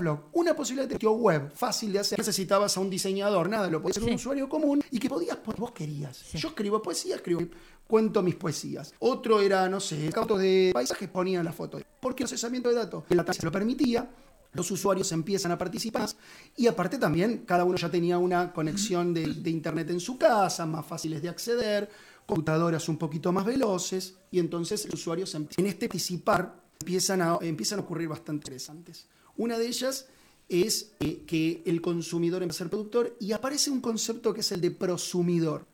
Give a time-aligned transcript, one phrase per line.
[0.00, 0.24] blog.
[0.32, 2.18] Una posibilidad de sitio web fácil de hacer.
[2.18, 5.60] Necesitabas a un diseñador, nada, lo podías hacer un usuario común y que podías poner
[5.60, 6.32] vos querías.
[6.32, 7.42] Yo escribo poesía, escribo,
[7.86, 8.92] cuento mis poesías.
[8.98, 11.78] Otro era, no sé, fotos de paisajes, ponían la foto.
[12.00, 14.10] Porque el procesamiento de datos de la se lo permitía.
[14.52, 16.08] Los usuarios empiezan a participar
[16.56, 20.64] y aparte también cada uno ya tenía una conexión de, de internet en su casa,
[20.64, 21.88] más fáciles de acceder,
[22.26, 27.80] computadoras un poquito más veloces y entonces los usuarios en este participar empiezan a, empiezan
[27.80, 29.08] a ocurrir bastante interesantes.
[29.36, 30.06] Una de ellas
[30.48, 34.52] es eh, que el consumidor empieza a ser productor y aparece un concepto que es
[34.52, 35.66] el de prosumidor.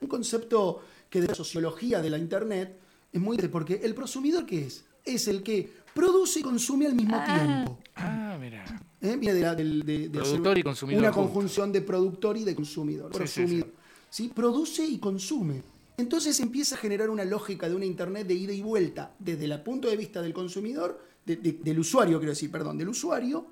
[0.00, 2.78] Un concepto que de la sociología de la Internet
[3.12, 4.84] es muy interesante porque el prosumidor ¿qué es?
[5.04, 7.24] Es el que produce y consume al mismo Ah.
[7.34, 7.78] tiempo.
[7.96, 8.64] Ah, mira.
[9.00, 9.16] ¿Eh?
[9.16, 12.54] Viene de, la- del- de- de Productor y consumidor Una conjunción de productor y de
[12.54, 13.10] consumidor.
[13.12, 13.68] Sí, sí, prosumidor.
[14.10, 14.28] ¿sí?
[14.34, 15.62] Produce y consume.
[15.96, 19.12] Entonces empieza a generar una lógica de una Internet de ida y vuelta.
[19.18, 22.88] Desde el punto de vista del consumidor, de- de- del usuario, quiero decir, perdón, del
[22.88, 23.46] usuario,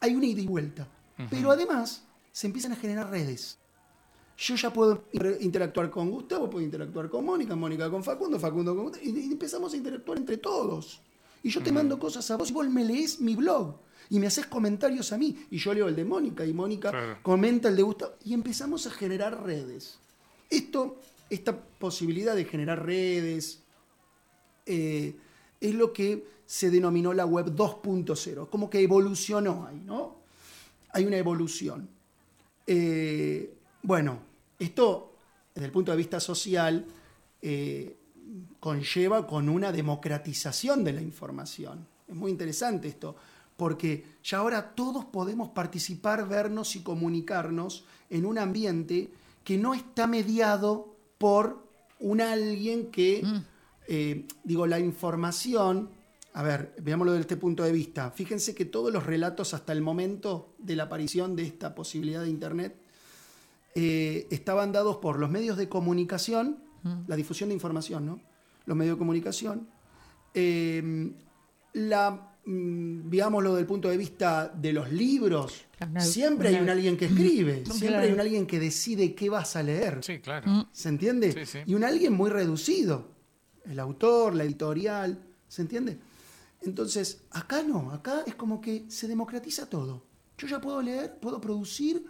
[0.00, 0.88] hay una ida y vuelta.
[1.30, 3.58] Pero además se empiezan a generar redes.
[4.38, 8.74] Yo ya puedo inter- interactuar con Gustavo, puedo interactuar con Mónica, Mónica con Facundo, Facundo
[8.74, 11.00] con Gustavo, y empezamos a interactuar entre todos.
[11.42, 13.76] Y yo te mando cosas a vos y vos me lees mi blog
[14.08, 17.18] y me haces comentarios a mí y yo leo el de Mónica y Mónica Claro.
[17.22, 19.98] comenta el de Gustavo y empezamos a generar redes.
[20.48, 20.98] Esto,
[21.30, 23.62] esta posibilidad de generar redes
[24.66, 25.14] eh,
[25.60, 30.16] es lo que se denominó la web 2.0, como que evolucionó ahí, ¿no?
[30.92, 31.88] Hay una evolución.
[32.66, 34.18] Eh, bueno,
[34.58, 35.12] esto
[35.54, 36.86] desde el punto de vista social
[37.42, 37.96] eh,
[38.58, 41.86] conlleva con una democratización de la información.
[42.08, 43.16] Es muy interesante esto,
[43.56, 49.10] porque ya ahora todos podemos participar, vernos y comunicarnos en un ambiente
[49.44, 51.62] que no está mediado por
[51.98, 53.22] un alguien que,
[53.92, 55.90] eh, digo, la información,
[56.34, 58.12] a ver, veámoslo desde este punto de vista.
[58.12, 62.30] Fíjense que todos los relatos hasta el momento de la aparición de esta posibilidad de
[62.30, 62.76] Internet
[63.74, 66.58] eh, estaban dados por los medios de comunicación,
[67.08, 68.20] la difusión de información, ¿no?
[68.64, 69.68] Los medios de comunicación,
[70.34, 71.12] eh,
[71.72, 75.64] la, mm, veámoslo desde el punto de vista de los libros,
[75.98, 78.04] siempre hay un alguien que escribe, siempre Claro.
[78.04, 79.98] hay un alguien que decide qué vas a leer.
[80.02, 80.68] Sí, claro.
[80.72, 81.32] ¿Se entiende?
[81.32, 81.58] Sí, sí.
[81.66, 83.18] Y un alguien muy reducido.
[83.64, 85.98] El autor, la editorial, ¿se entiende?
[86.62, 90.02] Entonces, acá no, acá es como que se democratiza todo.
[90.38, 92.04] Yo ya puedo leer, puedo producir.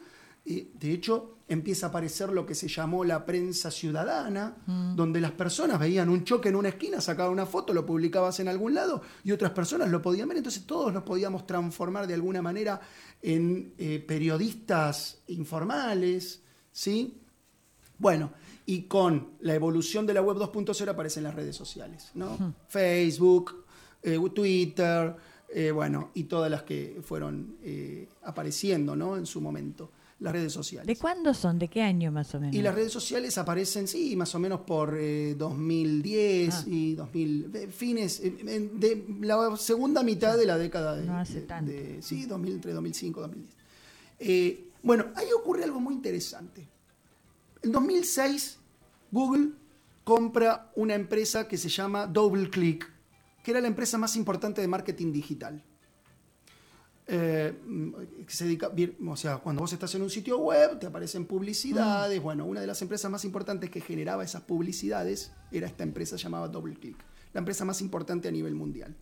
[0.44, 4.56] eh, de hecho, empieza a aparecer lo que se llamó la prensa ciudadana,
[4.94, 8.46] donde las personas veían un choque en una esquina, sacaban una foto, lo publicabas en
[8.46, 10.38] algún lado y otras personas lo podían ver.
[10.38, 12.80] Entonces todos nos podíamos transformar de alguna manera
[13.20, 16.40] en eh, periodistas informales,
[16.70, 17.20] ¿sí?
[17.98, 18.30] Bueno,
[18.70, 22.54] y con la evolución de la web 2.0 aparecen las redes sociales, ¿no?
[22.68, 23.64] Facebook,
[24.02, 25.16] eh, Twitter,
[25.52, 29.16] eh, bueno, y todas las que fueron eh, apareciendo, ¿no?
[29.16, 30.86] En su momento, las redes sociales.
[30.86, 31.58] ¿De cuándo son?
[31.58, 32.54] ¿De qué año más o menos?
[32.54, 36.64] Y las redes sociales aparecen, sí, más o menos por eh, 2010 Ah.
[36.68, 41.72] y 2000, de fines, de la segunda mitad de la década de, No hace tanto.
[41.72, 43.56] de- sí, 2000, entre 2005 y 2010.
[44.20, 46.68] Eh, bueno, ahí ocurre algo muy interesante.
[47.62, 48.58] En 2006,
[49.10, 49.50] Google
[50.04, 52.90] compra una empresa que se llama DoubleClick,
[53.42, 55.62] que era la empresa más importante de marketing digital.
[57.12, 57.92] Eh, mm,
[58.24, 61.26] que se dedica, bien, o sea, cuando vos estás en un sitio web, te aparecen
[61.26, 62.22] publicidades.
[62.22, 66.46] Bueno, una de las empresas más importantes que generaba esas publicidades era esta empresa llamada
[66.46, 66.96] DoubleClick,
[67.32, 68.94] la empresa más importante a nivel mundial.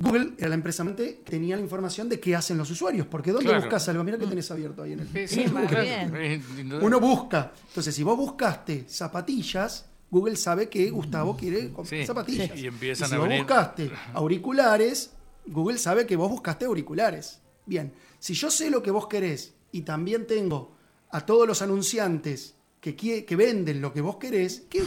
[0.00, 3.46] Google era la empresa que tenía la información de qué hacen los usuarios, porque ¿dónde
[3.50, 3.60] Claro.
[3.60, 4.02] buscas algo?
[4.02, 5.08] Mira que tenés abierto ahí en el.
[5.28, 5.44] Sí, Sí,
[5.82, 6.12] bien.
[6.16, 6.42] Eh.
[6.80, 7.52] Uno busca.
[7.68, 12.58] Entonces, si vos buscaste zapatillas, Google sabe que Gustavo quiere comprar Sí, zapatillas.
[12.58, 15.10] y empiezan si a vos venir- buscaste auriculares,
[15.46, 17.40] Google sabe que vos buscaste auriculares.
[17.66, 20.74] Bien, si yo sé lo que vos querés y también tengo
[21.10, 24.82] a todos los anunciantes que venden lo que vos querés, ¿qué?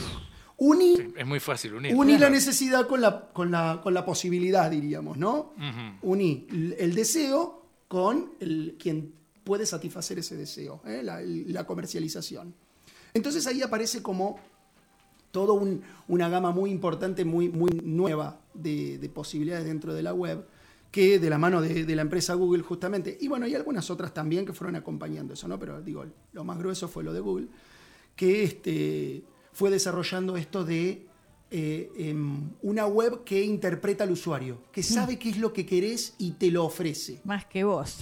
[0.57, 1.95] Uní, Sí, es muy fácil unir.
[1.95, 5.53] uní la necesidad con la, con, la, con la posibilidad, diríamos, ¿no?
[6.01, 9.13] Uní l- el deseo con el, quien
[9.43, 11.01] puede satisfacer ese deseo, ¿eh?
[11.03, 12.53] la, comercialización.
[13.13, 14.39] Entonces ahí aparece como
[15.31, 15.53] toda
[16.07, 20.45] una gama muy importante, muy, muy nueva de, de posibilidades dentro de la web,
[20.91, 24.13] que de la mano de, de la empresa Google justamente, y bueno, hay algunas otras
[24.13, 25.57] también que fueron acompañando eso, ¿no?
[25.59, 27.47] Pero digo, lo más grueso fue lo de Google,
[28.15, 29.23] que este,
[29.53, 31.07] fue desarrollando esto de
[31.51, 36.15] eh, em, una web que interpreta al usuario, que sabe qué es lo que querés
[36.17, 37.21] y te lo ofrece.
[37.23, 37.99] Más que vos.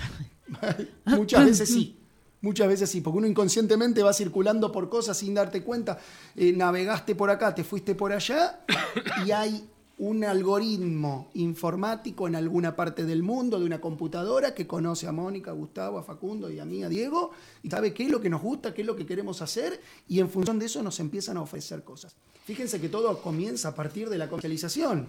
[1.05, 1.97] Muchas veces sí.
[2.41, 5.99] Muchas veces sí, porque uno inconscientemente va circulando por cosas sin darte cuenta.
[6.35, 8.61] Eh, navegaste por acá, te fuiste por allá
[9.25, 9.69] y hay
[10.01, 15.51] un algoritmo informático en alguna parte del mundo de una computadora que conoce a Mónica,
[15.51, 17.29] a Gustavo, a Facundo y a mí, a Diego,
[17.61, 20.19] y sabe qué es lo que nos gusta, qué es lo que queremos hacer, y
[20.19, 22.15] en función de eso nos empiezan a ofrecer cosas.
[22.45, 25.07] Fíjense que todo comienza a partir de la comercialización,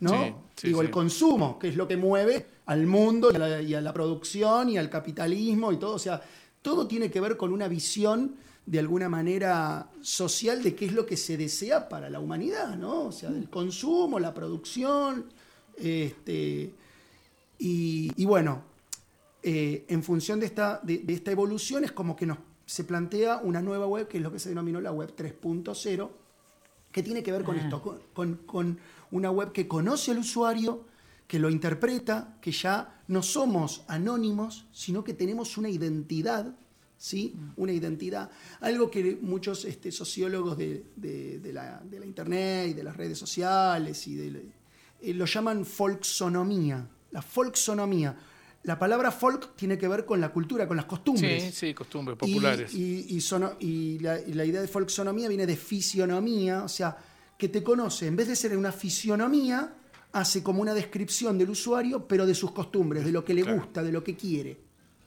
[0.00, 0.10] ¿no?
[0.10, 0.86] Sí, sí, Digo, sí.
[0.86, 3.92] el consumo, que es lo que mueve al mundo y a, la, y a la
[3.92, 5.94] producción y al capitalismo y todo.
[5.94, 6.20] O sea,
[6.62, 11.04] todo tiene que ver con una visión de alguna manera social de qué es lo
[11.04, 13.06] que se desea para la humanidad, ¿no?
[13.06, 15.26] O sea, del consumo, la producción,
[15.76, 16.72] este,
[17.58, 18.62] y, y bueno,
[19.42, 23.38] eh, en función de esta, de, de esta evolución es como que nos, se plantea
[23.38, 26.10] una nueva web, que es lo que se denominó la web 3.0,
[26.92, 27.62] que tiene que ver con Ah.
[27.62, 28.78] esto, con, con- con
[29.10, 30.84] una web que conoce al usuario,
[31.26, 36.54] que lo interpreta, que ya no somos anónimos, sino que tenemos una identidad,
[37.02, 37.34] ¿sí?
[37.56, 38.30] Una identidad.
[38.60, 42.96] Algo que muchos este, sociólogos de, de- de la, de la Internet y de las
[42.96, 46.86] redes sociales y eh, lo llaman folksonomía.
[47.10, 48.16] La folksonomía.
[48.62, 51.42] La palabra folk tiene que ver con la cultura, con las costumbres.
[51.42, 52.72] Sí, sí, costumbres populares.
[52.72, 56.96] Y, y sono- y la, idea de folksonomía viene de fisionomía, o sea,
[57.36, 59.74] que te conoce, en vez de ser una fisionomía,
[60.12, 63.58] hace como una descripción del usuario, pero de sus costumbres, de lo que le Claro.
[63.58, 64.56] gusta, de lo que quiere.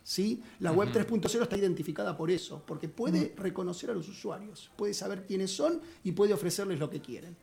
[0.05, 0.41] ¿Sí?
[0.59, 5.25] La web 3.0 está identificada por eso, porque puede reconocer a los usuarios, puede saber
[5.25, 7.35] quiénes son y puede ofrecerles lo que quieren.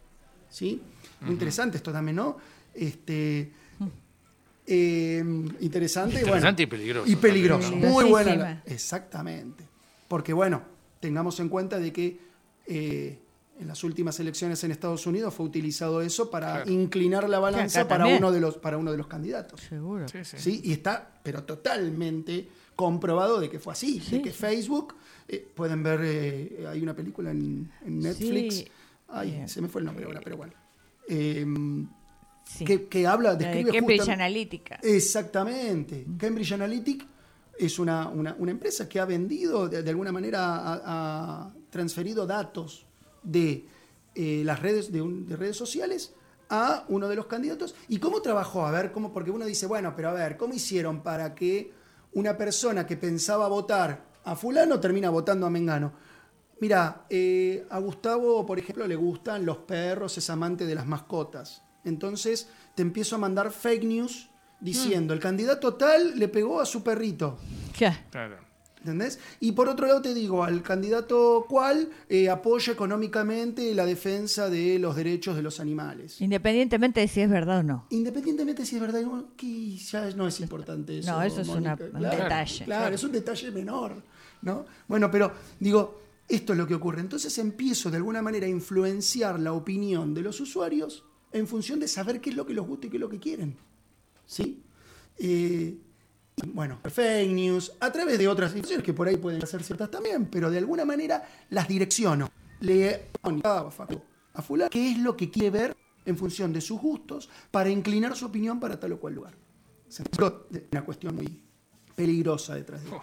[0.48, 0.80] ¿sí?
[1.22, 2.36] Muy interesante esto también, ¿no?
[2.72, 3.50] Este,
[4.66, 5.24] eh,
[5.60, 7.72] interesante, y bueno, Interesante y peligroso Y peligroso.
[7.74, 8.62] Muy buena.
[8.64, 9.66] exactamente.
[10.06, 10.62] Porque bueno,
[11.00, 12.20] tengamos en cuenta de que
[12.66, 13.18] eh,
[13.60, 16.70] en las últimas elecciones en Estados Unidos fue utilizado eso para Claro.
[16.70, 18.18] inclinar la balanza para también.
[18.22, 19.60] uno, de los, para uno de los candidatos.
[19.60, 20.08] Seguro.
[20.08, 20.36] Sí, sí.
[20.38, 20.60] ¿sí?
[20.64, 24.30] Y está, pero totalmente comprobado de que fue así, de que.
[24.32, 24.94] Facebook,
[25.28, 28.68] eh, pueden ver, eh, hay una película en, en Netflix, Sí.
[29.08, 29.48] ay, Bien.
[29.48, 30.54] se me fue el nombre ahora, pero bueno,
[31.08, 31.44] eh,
[32.44, 32.64] Sí.
[32.64, 34.80] que, que habla, La de describe Cambridge justam- Analytica.
[34.82, 36.04] Exactamente.
[36.18, 37.06] Cambridge Analytic
[37.58, 40.40] es una, una- una empresa que ha vendido, de, de alguna manera,
[40.84, 42.84] ha transferido datos
[43.22, 43.66] de
[44.14, 46.14] eh, las redes, de, un- de redes sociales
[46.50, 47.74] a uno de los candidatos.
[47.88, 48.66] ¿Y cómo trabajó?
[48.66, 49.12] A ver, ¿cómo?
[49.12, 51.72] Porque uno dice, bueno, pero a ver, ¿cómo hicieron para que
[52.12, 55.92] una persona que pensaba votar a fulano termina votando a Mengano?
[56.60, 61.62] Mira, eh, a Gustavo, por ejemplo, le gustan los perros, es amante de las mascotas.
[61.84, 64.28] Entonces te empiezo a mandar fake news
[64.60, 67.38] diciendo, el candidato tal le pegó a su perrito.
[67.78, 68.06] Ya.
[68.10, 68.36] Claro.
[68.82, 69.20] ¿Entendés?
[69.38, 74.80] Y por otro lado te digo, al candidato cual eh, apoya económicamente la defensa de
[74.80, 76.20] los derechos de los animales.
[76.20, 77.86] Independientemente de si es verdad o no.
[77.90, 81.12] Independientemente si es verdad, o no, que ya no es importante eso.
[81.12, 82.64] No, eso es una- un detalle.
[82.64, 84.02] Claro, es un detalle menor,
[84.42, 84.66] ¿no?
[84.88, 85.30] Bueno, pero
[85.60, 87.00] digo, esto es lo que ocurre.
[87.00, 91.86] Entonces empiezo de alguna manera a influenciar la opinión de los usuarios en función de
[91.86, 93.56] saber qué es lo que les gusta y qué es lo que quieren.
[94.26, 94.60] ¿Sí?
[95.18, 95.76] Eh,
[96.46, 100.26] bueno, fake news, a través de otras situaciones que por ahí pueden ser ciertas también,
[100.26, 102.30] pero de alguna manera las direcciono.
[102.60, 107.70] Le a fulano qué es lo que quiere ver en función de sus gustos para
[107.70, 109.34] inclinar su opinión para tal o cual lugar.
[110.70, 111.42] Una cuestión muy
[111.94, 113.02] peligrosa detrás de esto.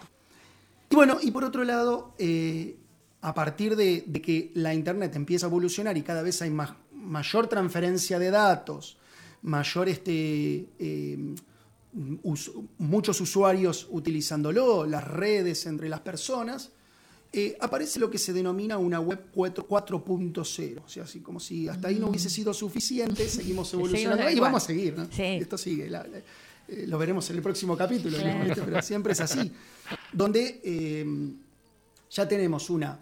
[0.90, 2.76] Y bueno, y por otro lado, eh,
[3.20, 6.72] a partir de, de que la Internet empieza a evolucionar y cada vez hay más,
[6.92, 8.98] mayor transferencia de datos,
[9.42, 11.34] mayor este, eh,
[12.22, 16.70] us- muchos usuarios utilizándolo, las redes entre las personas,
[17.32, 20.82] eh, aparece lo que se denomina una web 4 4.0.
[20.84, 24.62] O sea, así como si hasta ahí no hubiese sido suficiente, seguimos evolucionando y vamos
[24.64, 24.96] a seguir.
[24.96, 25.06] ¿no?
[25.12, 25.22] Sí.
[25.22, 25.88] Esto sigue.
[25.88, 26.18] la- la-
[26.68, 28.16] eh, lo veremos en el próximo capítulo,
[28.64, 29.50] pero siempre es así.
[30.12, 31.04] Donde eh,
[32.10, 32.98] ya tenemos una,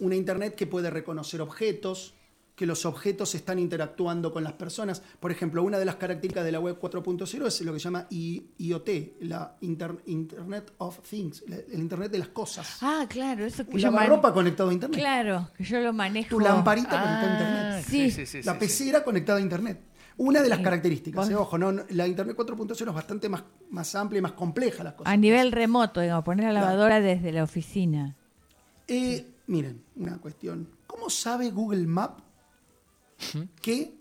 [0.00, 2.14] una Internet que puede reconocer objetos,
[2.58, 5.00] que los objetos están interactuando con las personas.
[5.20, 8.08] Por ejemplo, una de las características de la web 4.0 es lo que se llama
[8.10, 8.88] I- IoT,
[9.20, 12.78] la Inter- Internet of Things, el Internet de las cosas.
[12.80, 14.98] Ah, claro, eso que yo lavarropa conectado a Internet.
[14.98, 16.30] Claro, que yo lo manejo.
[16.30, 17.84] Tu lamparita conectada a Ah, Internet.
[17.88, 18.10] Sí.
[18.10, 19.80] sí, sí, la sí, pecera conectada a Internet.
[20.16, 24.18] Una de las características, eh, ojo, no, la Internet 4.0 es bastante más, más amplia
[24.18, 25.12] y más compleja las cosas.
[25.12, 26.66] A nivel remoto, digamos, poner la Claro.
[26.66, 28.16] lavadora desde la oficina.
[28.88, 30.68] Eh, miren, una cuestión.
[30.88, 32.18] ¿Cómo sabe Google Map
[33.60, 33.94] que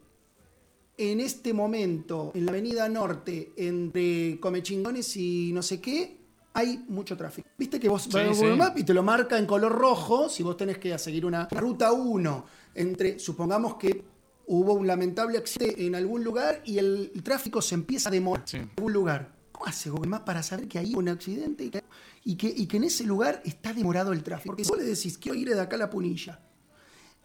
[0.98, 6.18] en este momento, en la avenida norte, entre Comechingones y no sé qué,
[6.54, 7.48] hay mucho tráfico?
[7.58, 8.58] Viste que vos Sí, vas a Google sí.
[8.58, 11.92] Map y te lo marca en color rojo si vos tenés que seguir una ruta
[11.92, 12.46] 1
[12.76, 14.04] entre, supongamos que
[14.48, 18.48] hubo un lamentable accidente en algún lugar y el, el tráfico se empieza a demorar
[18.48, 18.58] Sí.
[18.58, 19.36] en algún lugar.
[19.52, 21.84] ¿Cómo hace Google Maps para saber que hubo un accidente y que,
[22.24, 24.48] y que, y que en ese lugar está demorado el tráfico?
[24.52, 26.40] Porque si vos le decís, quiero ir de acá a la punilla,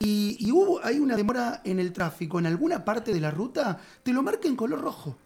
[0.04, 3.78] y, y hubo, hay una demora en el tráfico en alguna parte de la ruta,
[4.02, 5.16] te lo marca en color rojo.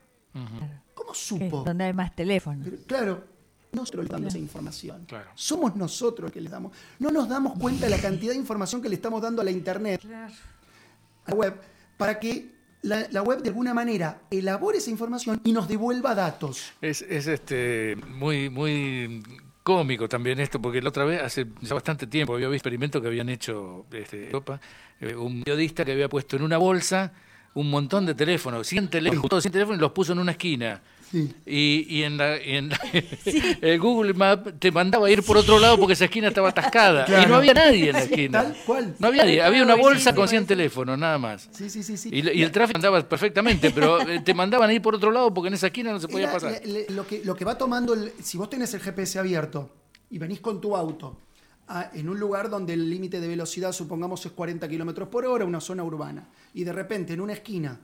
[0.95, 1.63] ¿Cómo supo?
[1.65, 2.63] donde hay más teléfono.
[2.63, 3.25] Pero, claro,
[3.73, 5.05] nosotros le damos esa información.
[5.07, 5.31] Claro.
[5.35, 6.73] Somos nosotros que le damos.
[6.99, 9.51] No nos damos cuenta de la cantidad de información que le estamos dando a la
[9.51, 11.55] internet, a la web,
[11.97, 16.73] para que la, la web de alguna manera elabore esa información y nos devuelva datos.
[16.81, 19.23] Es, es este muy muy
[19.67, 23.09] cómico también esto, porque la otra vez, hace ya bastante tiempo, había visto experimentos que
[23.09, 24.61] habían hecho este, Europa,
[25.01, 27.13] eh, un periodista que había puesto en una bolsa
[27.55, 30.81] un montón de teléfonos, 100 teléfonos, todos 100 teléfonos y los puso en una esquina.
[31.11, 31.33] Sí.
[31.47, 32.81] Y, y en, la, y en la-
[33.63, 37.07] el Google Map te mandaba a ir por otro lado porque esa esquina estaba atascada.
[37.23, 38.43] Y no había nadie en la esquina.
[38.43, 38.97] Tal cual.
[38.99, 40.49] No había nadie, había una bolsa con 100 eso.
[40.49, 41.49] teléfonos, nada más.
[41.53, 41.97] Sí, sí, sí.
[41.97, 42.11] sí.
[42.13, 45.33] Y, y el tráfico andaba perfectamente, pero eh, te mandaban a ir por otro lado
[45.33, 46.61] porque en esa esquina no se podía pasar.
[46.89, 49.71] lo, que, lo que va tomando, el- si vos tenés el GPS abierto
[50.11, 51.21] y venís con tu auto
[51.69, 55.45] a- en un lugar donde el límite de velocidad, supongamos, es 40 kilómetros por hora,
[55.45, 57.81] una zona urbana, y de repente en una esquina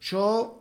[0.00, 0.59] yo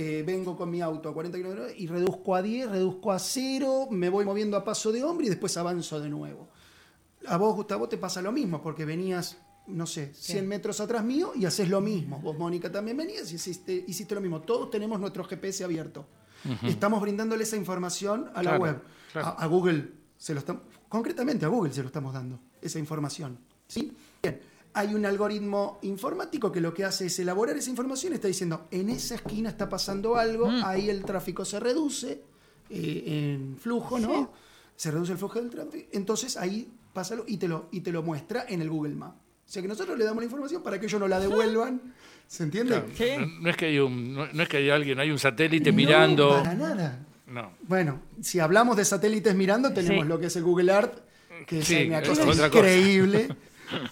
[0.00, 3.88] eh, vengo con mi auto a 40 kilómetros y reduzco a 10, reduzco a 0,
[3.90, 6.48] me voy moviendo a paso de hombre y después avanzo de nuevo.
[7.26, 11.32] A vos, Gustavo, te pasa lo mismo, porque venías, no sé, 100 metros atrás mío
[11.34, 12.20] y haces lo mismo.
[12.20, 14.40] Vos, Mónica, también venías y hiciste, hiciste lo mismo.
[14.40, 16.06] Todos tenemos nuestro GPS abierto.
[16.62, 18.82] Estamos brindándole esa información a la Claro, web.
[19.12, 19.26] claro.
[19.26, 23.36] A, a Google, se lo estamos, concretamente a Google se lo estamos dando, esa información.
[23.66, 23.92] ¿sí?
[24.22, 24.40] Bien,
[24.78, 28.66] hay un algoritmo informático que lo que hace es elaborar esa información y está diciendo,
[28.70, 32.20] en esa esquina está pasando algo, ahí el tráfico se reduce
[32.70, 34.32] eh, en flujo, ¿no?
[34.76, 38.02] Se reduce el flujo del tráfico, entonces ahí pásalo y te lo, y te lo
[38.02, 39.16] muestra en el Google Maps.
[39.46, 41.80] O sea que nosotros le damos la información para que ellos no la devuelvan.
[42.26, 42.82] ¿Se entiende?
[42.94, 45.18] Claro, no, no es que hay un, no, no es que hay alguien, hay un
[45.18, 46.28] satélite No, mirando.
[46.30, 47.06] Para nada.
[47.26, 47.52] No.
[47.62, 50.08] Bueno, si hablamos de satélites mirando, tenemos Sí.
[50.08, 50.98] lo que es el Google Earth,
[51.46, 52.62] que Sí, es una es cosa otra cosa.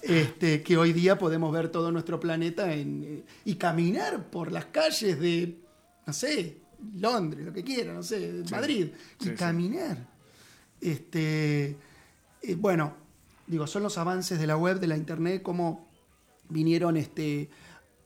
[0.03, 4.67] Este, que hoy día podemos ver todo nuestro planeta en, eh, y caminar por las
[4.67, 5.59] calles de,
[6.07, 6.59] no sé,
[6.95, 8.89] Londres, lo que quiera, no sé, Madrid,
[9.21, 10.07] y Sí, caminar.
[10.81, 11.77] Este,
[12.43, 12.95] eh, bueno,
[13.47, 15.89] digo, son los avances de la web, de la internet, cómo
[16.49, 17.51] vinieron, este,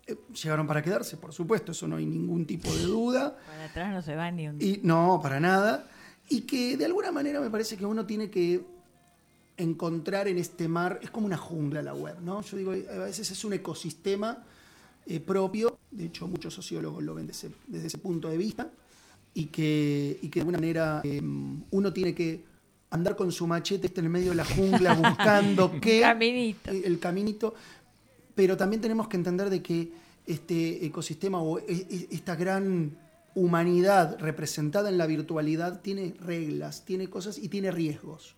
[0.07, 3.37] eh, llegaron para quedarse, por supuesto, eso no hay ningún tipo de duda.
[3.47, 4.61] Para atrás no se va ni un...
[4.61, 5.89] Y no, para nada.
[6.29, 8.65] Y que de alguna manera me parece que uno tiene que
[9.61, 12.43] encontrar en este mar, es como una jungla la web, ¿no?
[12.43, 14.45] Yo digo, a veces es un ecosistema
[15.07, 18.71] eh, propio, de hecho muchos sociólogos lo ven desde ese, desde ese punto de vista,
[19.35, 21.21] y que, y que de alguna manera eh,
[21.71, 22.45] uno tiene que
[22.91, 26.71] andar con su machete en el medio de la jungla buscando qué Caminito.
[26.71, 27.55] el caminito,
[28.35, 29.93] pero también tenemos que entender de que
[30.27, 32.97] este ecosistema o e- e- esta gran
[33.35, 38.35] humanidad representada en la virtualidad tiene reglas, tiene cosas y tiene riesgos.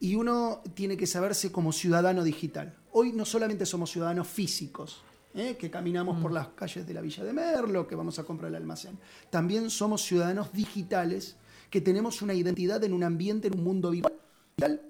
[0.00, 2.76] Y uno tiene que saberse como ciudadano digital.
[2.92, 5.02] Hoy no solamente somos ciudadanos físicos,
[5.34, 5.56] ¿eh?
[5.58, 8.56] que caminamos por las calles de la Villa de Merlo, que vamos a comprar el
[8.56, 8.98] almacén.
[9.30, 11.36] También somos ciudadanos digitales
[11.70, 14.82] que tenemos una identidad en un ambiente, en un mundo virtual,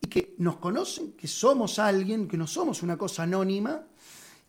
[0.00, 3.84] y que nos conocen, que somos alguien, que no somos una cosa anónima,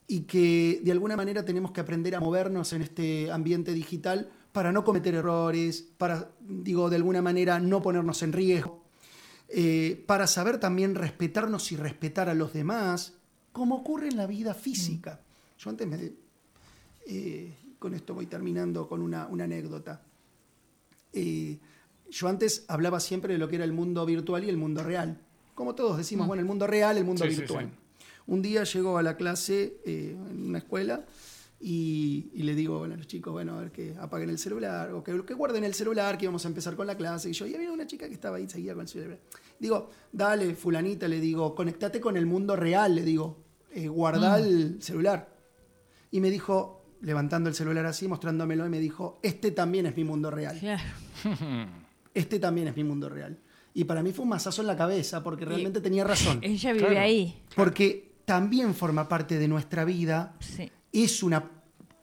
[0.07, 4.71] y que de alguna manera tenemos que aprender a movernos en este ambiente digital para
[4.71, 8.80] no cometer errores, para, digo, de alguna manera no ponernos en riesgo,
[9.53, 13.13] eh, para saber también respetarnos y respetar a los demás,
[13.51, 15.19] como ocurre en la vida física.
[15.57, 16.11] Yo antes me...
[17.07, 20.01] eh, con esto voy terminando con una, una anécdota.
[21.13, 21.59] Eh,
[22.09, 25.19] yo antes hablaba siempre de lo que era el mundo virtual y el mundo real.
[25.55, 27.69] Como todos decimos, bueno, el mundo real, el mundo Sí, virtual.
[27.69, 28.05] sí.
[28.27, 31.05] Un día llego a la clase en una escuela
[31.61, 34.91] y, y le digo bueno, a los chicos, bueno, a ver que apaguen el celular
[34.93, 37.29] o que, que guarden el celular, que íbamos a empezar con la clase.
[37.29, 39.19] Y yo, y había una chica que estaba ahí, seguía con el celular.
[39.59, 44.81] Digo, dale, fulanita, le digo, conectate con el mundo real, le digo, eh, guardá el
[44.81, 45.29] celular.
[46.09, 50.03] Y me dijo, levantando el celular así, mostrándomelo, y me dijo, este también es mi
[50.03, 50.57] mundo real.
[50.59, 50.83] Claro.
[52.13, 53.39] Este también es mi mundo real.
[53.73, 56.39] Y para mí fue un mazazo en la cabeza, porque realmente tenía razón.
[56.41, 56.99] Ella vive Claro.
[57.05, 57.41] ahí.
[57.55, 60.69] Porque también forma parte de nuestra vida, Sí.
[60.91, 61.49] Es una,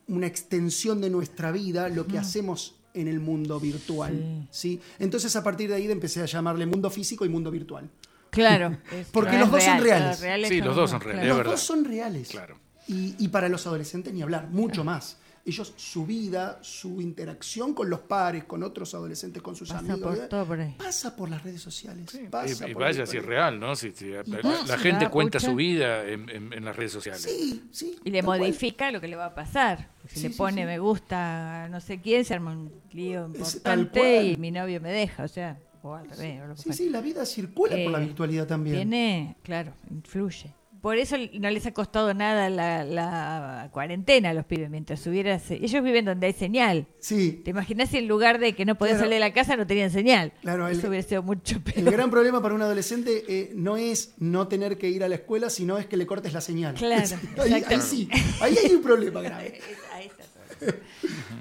[0.08, 4.46] una extensión de nuestra vida lo que hacemos en el mundo virtual.
[4.50, 4.80] ¿sí?
[4.98, 7.88] Entonces a partir de ahí empecé a llamarle mundo físico y mundo virtual.
[8.30, 8.78] Claro.
[9.12, 10.20] Porque no los dos son real, reales.
[10.20, 11.24] reales Sí, los dos son reales.
[11.24, 12.28] Es Los dos son reales.
[12.28, 12.58] Claro.
[12.86, 15.18] Y, y para los adolescentes ni hablar, mucho más.
[15.48, 20.14] Ellos, su vida, su interacción con los pares, con otros adolescentes, con sus Pasa amigos,
[20.16, 20.28] por ¿eh?
[20.28, 20.74] todo por ahí.
[20.78, 22.14] pasa por las redes sociales.
[22.14, 23.74] Y, pasa y por vaya la si es real, ¿no?
[23.74, 25.50] Si, si- la, gente ¿verdad, cuenta Pucha?
[25.50, 27.22] su vida en, en- en las redes sociales.
[27.22, 27.96] Sí, sí.
[28.04, 28.40] Y le cual.
[28.40, 29.88] modifica lo que le va a pasar.
[30.06, 30.66] Si Sí, le pone sí.
[30.66, 34.92] me gusta a no sé quién, se arma un lío importante y mi novio me
[34.92, 35.24] deja.
[35.24, 36.42] O sea, o al revés.
[36.42, 38.76] o lo que Sí, sí, la vida circula por la Eh, virtualidad también.
[38.76, 40.52] Tiene, claro, influye.
[40.80, 45.38] Por eso no les ha costado nada la, la cuarentena a los pibes mientras hubiera
[45.38, 46.86] se- ellos viven donde hay señal.
[47.00, 49.06] Sí, ¿Te imaginas si en lugar de que no podías Claro.
[49.08, 50.32] salir de la casa no tenían señal?
[50.42, 51.90] Claro, el- eso hubiera sido mucho el peor.
[51.90, 55.50] gran problema para un adolescente eh, no es no tener que ir a la escuela,
[55.50, 56.74] sino es que le cortes la señal.
[56.74, 58.08] Claro, ahí, sí,
[58.40, 59.60] ahí hay un problema grave.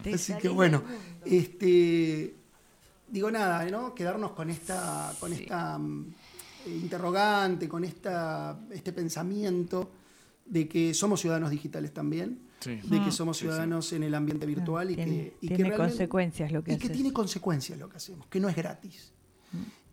[0.03, 0.83] Esa Así que bueno,
[1.25, 2.33] este
[3.07, 3.93] digo nada, ¿no?
[3.95, 6.13] Quedarnos con esta, con esta mm,
[6.69, 9.91] interrogante, con esta, este pensamiento
[10.45, 12.75] de que somos ciudadanos digitales también, Sí.
[12.75, 13.11] de que Mm.
[13.11, 16.73] somos ciudadanos en el ambiente virtual y tiene, que, y que tiene consecuencias lo que
[16.73, 19.13] y que tiene consecuencias lo que hacemos, que no es gratis.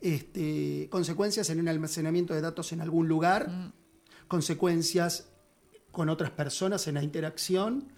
[0.01, 3.73] Este, consecuencias en un almacenamiento de datos en algún lugar,
[4.29, 5.29] consecuencias
[5.91, 7.89] con otras personas en la interacción,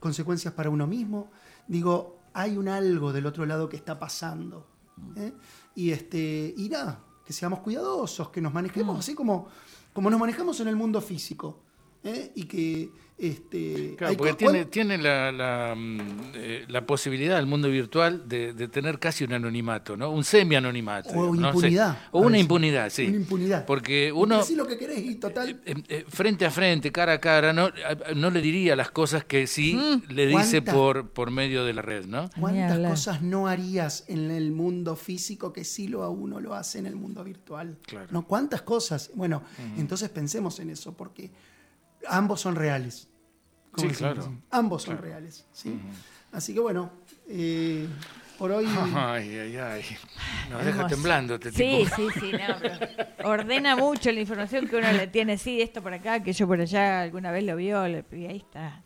[0.00, 1.30] consecuencias para uno mismo.
[1.66, 4.66] Digo, hay un algo del otro lado que está pasando.
[5.16, 5.32] ¿eh?
[5.74, 9.48] Y, este, y nada, que seamos cuidadosos, que nos manejemos así como,
[9.92, 11.58] como nos manejamos en el mundo físico.
[12.04, 12.32] ¿Eh?
[12.34, 12.90] Y que
[13.20, 15.98] este, Claro, porque tiene, tiene la, la, mm,
[16.34, 20.10] eh, la posibilidad del mundo virtual de, de tener casi un anonimato, ¿no?
[20.12, 21.08] Un semi-anonimato.
[21.10, 21.48] O ¿no?
[21.48, 21.98] impunidad, Sí.
[22.12, 23.06] O una impunidad, sí.
[23.08, 23.66] Una impunidad.
[23.66, 25.60] Porque uno, Decí lo que querés y total.
[25.66, 27.70] eh, eh, frente a frente, cara a cara, no,
[28.14, 29.76] no le diría las cosas que sí
[30.08, 32.30] le dice ¿Cuántas- por, por medio de la red, ¿no?
[32.38, 36.78] ¿Cuántas cosas no harías en el mundo físico que sí lo a uno lo hace
[36.78, 37.78] en el mundo virtual?
[37.84, 38.06] Claro.
[38.12, 38.24] ¿No?
[38.28, 39.10] ¿Cuántas cosas?
[39.16, 39.42] Bueno,
[39.76, 41.32] entonces pensemos en eso, porque
[42.06, 43.08] ambos son reales.
[43.76, 44.20] Sí, claro.
[44.22, 44.30] así.
[44.50, 45.46] Ambos son reales.
[45.52, 45.78] ¿sí?
[46.32, 46.90] Así que bueno,
[47.28, 47.86] eh,
[48.38, 48.66] por hoy.
[48.94, 49.82] Ay, ay, ay.
[50.50, 50.94] Nos deja Hermoso.
[50.94, 51.96] temblando este Sí, tipo.
[51.96, 55.92] sí, sí, no, pero ordena mucho la información que uno le tiene, sí, esto por
[55.94, 58.82] acá, que yo por allá alguna vez lo vio, le- y ahí está,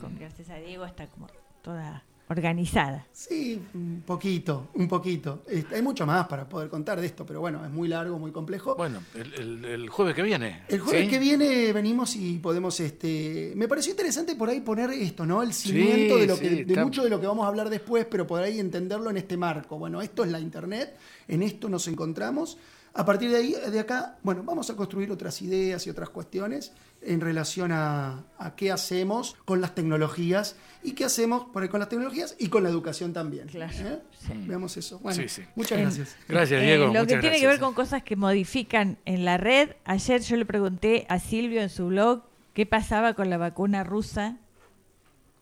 [0.00, 1.26] con gracias a Diego está como
[1.62, 3.06] toda organizada.
[3.12, 5.44] Sí, un poquito, un poquito.
[5.72, 8.74] Hay mucho más para poder contar de esto, pero bueno, es muy largo, muy complejo.
[8.74, 10.62] Bueno, el, el- el jueves que viene.
[10.68, 11.08] El jueves ¿sí?
[11.10, 15.42] que viene venimos y podemos, este, me pareció interesante por ahí poner esto, ¿no?
[15.42, 17.48] El cimiento Sí, de lo sí, que, de está- mucho de lo que vamos a
[17.48, 19.78] hablar después, pero por ahí entenderlo en este marco.
[19.78, 20.96] Bueno, esto es la internet,
[21.28, 22.58] en esto nos encontramos.
[22.94, 26.72] A partir de ahí, de acá, bueno, vamos a construir otras ideas y otras cuestiones
[27.04, 31.88] en relación a, a qué hacemos con las tecnologías y qué hacemos por con las
[31.88, 33.48] tecnologías y con la educación también.
[33.48, 34.00] Claro, ¿eh?
[34.18, 34.32] sí.
[34.46, 34.98] Veamos eso.
[35.00, 35.42] Bueno, Sí, sí.
[35.54, 36.16] muchas gracias.
[36.28, 36.86] Gracias, Eh, Diego.
[36.92, 40.44] lo que tiene que ver con cosas que modifican en la red, ayer yo le
[40.46, 42.22] pregunté a Silvio en su blog
[42.54, 44.38] qué pasaba con la vacuna rusa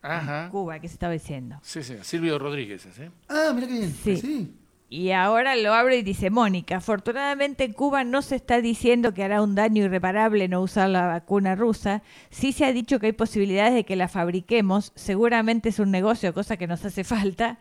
[0.01, 0.45] Ajá.
[0.45, 1.59] en Cuba, qué se estaba diciendo.
[1.61, 3.11] Sí, sí, Silvio Rodríguez, ¿eh?
[3.29, 3.93] Ah, mira qué bien.
[4.03, 4.55] Sí.
[4.93, 9.23] Y ahora lo abre y dice, Mónica, afortunadamente en Cuba no se está diciendo que
[9.23, 12.03] hará un daño irreparable no usar la vacuna rusa.
[12.29, 14.91] Sí se ha dicho que hay posibilidades de que la fabriquemos.
[14.95, 17.57] Seguramente es un negocio, cosa que nos hace falta.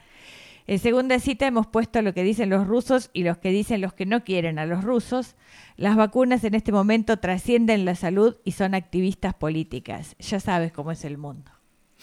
[0.66, 3.92] En segunda cita hemos puesto lo que dicen los rusos y los que dicen los
[3.92, 5.36] que no quieren a los rusos.
[5.76, 10.16] Las vacunas en este momento trascienden la salud y son activistas políticas.
[10.18, 11.52] Ya sabes cómo es el mundo.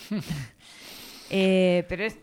[1.29, 2.17] Eh, pero es...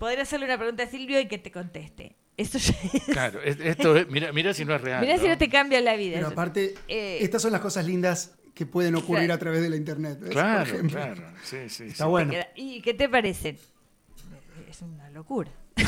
[0.00, 2.16] Podría hacerle una pregunta a Silvio y que te conteste.
[2.36, 5.02] Eso ya es- Claro, es- esto es, mira, mira si no es real.
[5.02, 6.14] Mirá si no te cambia la vida.
[6.16, 9.34] Pero aparte, Eh, estas son las cosas lindas que pueden ocurrir Claro.
[9.34, 10.14] a través de la internet.
[10.18, 10.30] ¿ves?
[10.30, 11.22] Por Claro, claro.
[11.44, 12.10] Sí, sí, Está sí.
[12.10, 12.32] bueno.
[12.56, 13.58] ¿Y qué te parece?
[14.68, 15.50] Es una locura.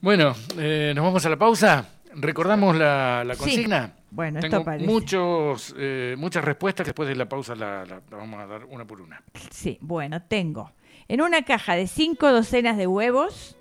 [0.00, 1.88] Bueno, eh, nos vamos a la pausa.
[2.14, 3.40] Recordamos la, la Sí.
[3.40, 3.94] consigna.
[4.10, 4.86] Bueno, esto parece.
[4.86, 8.64] muchos, eh, muchas respuestas que después de la pausa la, la- la vamos a dar
[8.66, 9.20] una por una.
[9.50, 10.72] Sí, bueno, tengo
[11.08, 13.56] en una caja de cinco docenas de huevos,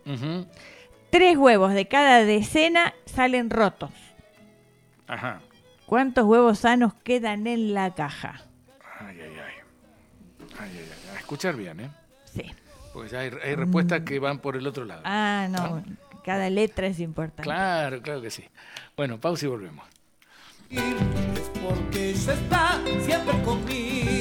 [1.09, 3.91] tres huevos de cada decena salen rotos.
[5.07, 5.41] Ajá.
[5.85, 8.41] ¿Cuántos huevos sanos quedan en la caja?
[8.99, 9.53] Ay, ay, ay.
[10.59, 11.15] Ay, ay, ay.
[11.15, 11.91] A escuchar bien, ¿eh?
[12.33, 12.51] Sí.
[12.93, 15.01] Porque ya hay, hay respuestas que van por el otro lado.
[15.03, 15.83] Ah, no,
[16.23, 17.43] cada letra es importante.
[17.43, 18.43] Claro, claro que sí.
[18.95, 19.85] Bueno, pausa y volvemos.
[20.69, 24.12] Es porque ella está siempre conmigo.